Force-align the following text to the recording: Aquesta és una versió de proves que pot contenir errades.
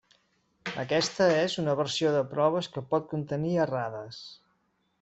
Aquesta 0.83 1.27
és 1.41 1.57
una 1.63 1.75
versió 1.81 2.13
de 2.15 2.23
proves 2.33 2.71
que 2.77 2.85
pot 2.95 3.07
contenir 3.15 3.55
errades. 3.67 4.23